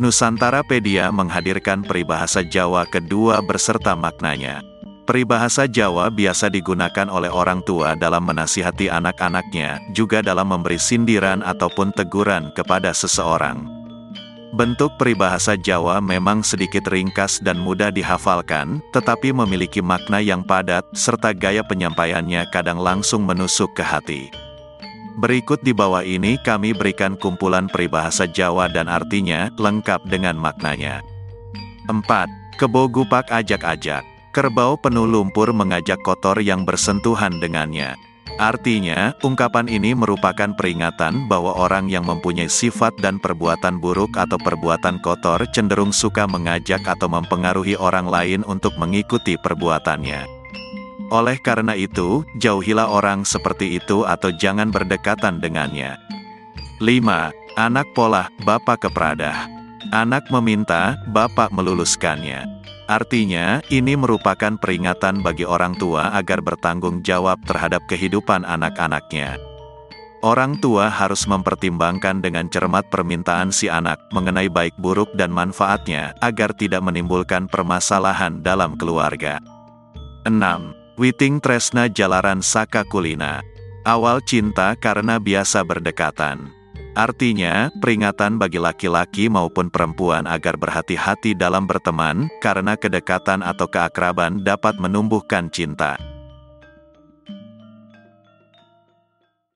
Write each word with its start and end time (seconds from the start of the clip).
Nusantarapedia 0.00 1.12
menghadirkan 1.12 1.84
peribahasa 1.84 2.40
Jawa 2.40 2.88
kedua 2.88 3.44
berserta 3.44 3.92
maknanya. 3.92 4.64
Peribahasa 5.04 5.68
Jawa 5.68 6.08
biasa 6.08 6.48
digunakan 6.48 7.04
oleh 7.12 7.28
orang 7.28 7.60
tua 7.68 7.92
dalam 8.00 8.24
menasihati 8.24 8.88
anak-anaknya, 8.88 9.76
juga 9.92 10.24
dalam 10.24 10.48
memberi 10.48 10.80
sindiran 10.80 11.44
ataupun 11.44 11.92
teguran 11.92 12.48
kepada 12.56 12.96
seseorang. 12.96 13.60
Bentuk 14.56 14.96
peribahasa 14.96 15.52
Jawa 15.60 16.00
memang 16.00 16.40
sedikit 16.40 16.88
ringkas 16.88 17.36
dan 17.44 17.60
mudah 17.60 17.92
dihafalkan, 17.92 18.80
tetapi 18.96 19.36
memiliki 19.36 19.84
makna 19.84 20.24
yang 20.24 20.40
padat, 20.40 20.88
serta 20.96 21.36
gaya 21.36 21.60
penyampaiannya 21.60 22.48
kadang 22.48 22.80
langsung 22.80 23.28
menusuk 23.28 23.68
ke 23.76 23.84
hati. 23.84 24.32
Berikut 25.20 25.60
di 25.60 25.76
bawah 25.76 26.00
ini 26.00 26.40
kami 26.40 26.72
berikan 26.72 27.12
kumpulan 27.12 27.68
peribahasa 27.68 28.24
Jawa 28.24 28.72
dan 28.72 28.88
artinya, 28.88 29.52
lengkap 29.60 30.08
dengan 30.08 30.32
maknanya. 30.40 31.04
4. 31.92 32.00
Kebo 32.56 32.88
gupak 32.88 33.28
ajak-ajak. 33.28 34.00
Kerbau 34.32 34.80
penuh 34.80 35.04
lumpur 35.04 35.52
mengajak 35.52 36.00
kotor 36.00 36.40
yang 36.40 36.64
bersentuhan 36.64 37.36
dengannya. 37.36 38.00
Artinya, 38.40 39.12
ungkapan 39.20 39.68
ini 39.68 39.92
merupakan 39.92 40.56
peringatan 40.56 41.28
bahwa 41.28 41.52
orang 41.52 41.92
yang 41.92 42.08
mempunyai 42.08 42.48
sifat 42.48 42.96
dan 43.04 43.20
perbuatan 43.20 43.76
buruk 43.76 44.16
atau 44.16 44.40
perbuatan 44.40 45.04
kotor 45.04 45.44
cenderung 45.52 45.92
suka 45.92 46.24
mengajak 46.24 46.80
atau 46.88 47.12
mempengaruhi 47.12 47.76
orang 47.76 48.08
lain 48.08 48.40
untuk 48.48 48.72
mengikuti 48.80 49.36
perbuatannya. 49.36 50.39
Oleh 51.10 51.42
karena 51.42 51.74
itu, 51.74 52.22
jauhilah 52.38 52.86
orang 52.86 53.26
seperti 53.26 53.82
itu 53.82 54.06
atau 54.06 54.30
jangan 54.30 54.70
berdekatan 54.70 55.42
dengannya. 55.42 55.98
5. 56.78 57.34
Anak 57.58 57.90
pola, 57.98 58.30
bapak 58.46 58.86
keperadah. 58.86 59.50
Anak 59.90 60.30
meminta, 60.30 60.94
bapak 61.10 61.50
meluluskannya. 61.50 62.46
Artinya, 62.86 63.58
ini 63.74 63.98
merupakan 63.98 64.54
peringatan 64.54 65.22
bagi 65.22 65.42
orang 65.42 65.74
tua 65.78 66.14
agar 66.14 66.38
bertanggung 66.42 67.02
jawab 67.02 67.42
terhadap 67.42 67.82
kehidupan 67.90 68.46
anak-anaknya. 68.46 69.34
Orang 70.22 70.62
tua 70.62 70.86
harus 70.92 71.26
mempertimbangkan 71.26 72.22
dengan 72.22 72.46
cermat 72.46 72.86
permintaan 72.86 73.50
si 73.50 73.66
anak 73.66 73.98
mengenai 74.14 74.46
baik 74.52 74.78
buruk 74.78 75.10
dan 75.18 75.32
manfaatnya 75.34 76.14
agar 76.22 76.54
tidak 76.54 76.84
menimbulkan 76.86 77.50
permasalahan 77.50 78.44
dalam 78.44 78.76
keluarga. 78.76 79.42
6. 80.28 80.79
Witing 81.00 81.40
Tresna 81.40 81.88
Jalaran 81.88 82.44
Saka 82.44 82.84
Kulina 82.84 83.40
Awal 83.88 84.20
cinta 84.20 84.76
karena 84.76 85.16
biasa 85.16 85.64
berdekatan. 85.64 86.52
Artinya, 86.92 87.72
peringatan 87.80 88.36
bagi 88.36 88.60
laki-laki 88.60 89.32
maupun 89.32 89.72
perempuan 89.72 90.28
agar 90.28 90.60
berhati-hati 90.60 91.32
dalam 91.32 91.64
berteman, 91.64 92.28
karena 92.44 92.76
kedekatan 92.76 93.40
atau 93.40 93.64
keakraban 93.64 94.44
dapat 94.44 94.76
menumbuhkan 94.76 95.48
cinta. 95.48 95.96